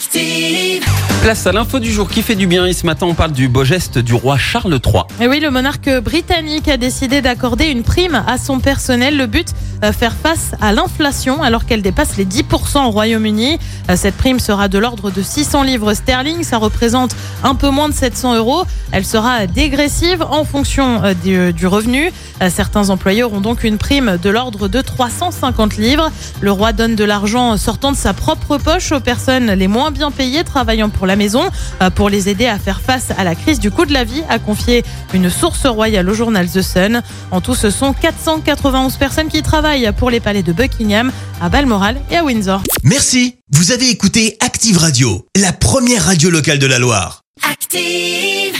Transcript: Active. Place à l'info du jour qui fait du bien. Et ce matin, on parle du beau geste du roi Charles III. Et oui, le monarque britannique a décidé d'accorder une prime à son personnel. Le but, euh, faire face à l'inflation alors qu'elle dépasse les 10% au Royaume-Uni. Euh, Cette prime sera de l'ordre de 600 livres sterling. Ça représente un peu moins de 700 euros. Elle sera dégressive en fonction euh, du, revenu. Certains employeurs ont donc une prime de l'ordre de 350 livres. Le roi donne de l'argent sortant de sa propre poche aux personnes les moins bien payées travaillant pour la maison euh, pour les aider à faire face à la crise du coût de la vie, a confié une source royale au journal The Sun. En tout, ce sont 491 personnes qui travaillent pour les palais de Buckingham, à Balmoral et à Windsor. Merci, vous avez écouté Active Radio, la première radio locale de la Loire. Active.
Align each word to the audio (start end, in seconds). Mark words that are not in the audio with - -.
Active. 0.00 0.82
Place 1.22 1.46
à 1.46 1.52
l'info 1.52 1.78
du 1.78 1.92
jour 1.92 2.08
qui 2.08 2.22
fait 2.22 2.34
du 2.34 2.46
bien. 2.46 2.64
Et 2.64 2.72
ce 2.72 2.86
matin, 2.86 3.04
on 3.04 3.12
parle 3.12 3.32
du 3.32 3.48
beau 3.48 3.62
geste 3.62 3.98
du 3.98 4.14
roi 4.14 4.38
Charles 4.38 4.80
III. 4.82 5.02
Et 5.20 5.28
oui, 5.28 5.38
le 5.38 5.50
monarque 5.50 5.90
britannique 6.00 6.66
a 6.68 6.78
décidé 6.78 7.20
d'accorder 7.20 7.66
une 7.66 7.82
prime 7.82 8.24
à 8.26 8.38
son 8.38 8.58
personnel. 8.58 9.18
Le 9.18 9.26
but, 9.26 9.48
euh, 9.84 9.92
faire 9.92 10.14
face 10.14 10.52
à 10.62 10.72
l'inflation 10.72 11.42
alors 11.42 11.66
qu'elle 11.66 11.82
dépasse 11.82 12.16
les 12.16 12.24
10% 12.24 12.86
au 12.86 12.90
Royaume-Uni. 12.90 13.58
Euh, 13.90 13.96
Cette 13.96 14.16
prime 14.16 14.40
sera 14.40 14.68
de 14.68 14.78
l'ordre 14.78 15.10
de 15.10 15.20
600 15.20 15.62
livres 15.62 15.92
sterling. 15.92 16.42
Ça 16.42 16.56
représente 16.56 17.14
un 17.44 17.54
peu 17.54 17.68
moins 17.68 17.90
de 17.90 17.94
700 17.94 18.36
euros. 18.36 18.64
Elle 18.92 19.04
sera 19.04 19.46
dégressive 19.46 20.22
en 20.22 20.44
fonction 20.44 21.02
euh, 21.04 21.52
du, 21.52 21.66
revenu. 21.66 22.10
Certains 22.48 22.88
employeurs 22.88 23.34
ont 23.34 23.42
donc 23.42 23.64
une 23.64 23.76
prime 23.76 24.16
de 24.22 24.30
l'ordre 24.30 24.68
de 24.68 24.80
350 24.80 25.76
livres. 25.76 26.10
Le 26.40 26.50
roi 26.50 26.72
donne 26.72 26.94
de 26.94 27.04
l'argent 27.04 27.58
sortant 27.58 27.92
de 27.92 27.96
sa 27.96 28.14
propre 28.14 28.56
poche 28.56 28.92
aux 28.92 29.00
personnes 29.00 29.52
les 29.52 29.68
moins 29.68 29.89
bien 29.90 30.10
payées 30.10 30.44
travaillant 30.44 30.88
pour 30.88 31.06
la 31.06 31.16
maison 31.16 31.42
euh, 31.82 31.90
pour 31.90 32.08
les 32.08 32.28
aider 32.28 32.46
à 32.46 32.58
faire 32.58 32.80
face 32.80 33.08
à 33.16 33.24
la 33.24 33.34
crise 33.34 33.58
du 33.58 33.70
coût 33.70 33.86
de 33.86 33.92
la 33.92 34.04
vie, 34.04 34.22
a 34.28 34.38
confié 34.38 34.84
une 35.14 35.30
source 35.30 35.66
royale 35.66 36.08
au 36.08 36.14
journal 36.14 36.48
The 36.48 36.62
Sun. 36.62 37.02
En 37.30 37.40
tout, 37.40 37.54
ce 37.54 37.70
sont 37.70 37.92
491 37.92 38.96
personnes 38.96 39.28
qui 39.28 39.42
travaillent 39.42 39.90
pour 39.96 40.10
les 40.10 40.20
palais 40.20 40.42
de 40.42 40.52
Buckingham, 40.52 41.12
à 41.40 41.48
Balmoral 41.48 42.00
et 42.10 42.16
à 42.16 42.24
Windsor. 42.24 42.62
Merci, 42.82 43.36
vous 43.50 43.72
avez 43.72 43.88
écouté 43.90 44.36
Active 44.40 44.78
Radio, 44.78 45.26
la 45.36 45.52
première 45.52 46.04
radio 46.04 46.30
locale 46.30 46.58
de 46.58 46.66
la 46.66 46.78
Loire. 46.78 47.22
Active. 47.42 48.59